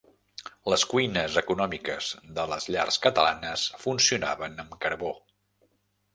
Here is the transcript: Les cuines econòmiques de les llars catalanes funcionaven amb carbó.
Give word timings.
Les 0.73 0.85
cuines 0.93 1.37
econòmiques 1.41 2.07
de 2.39 2.47
les 2.53 2.67
llars 2.77 2.99
catalanes 3.05 3.67
funcionaven 3.85 4.59
amb 4.67 4.77
carbó. 4.87 5.15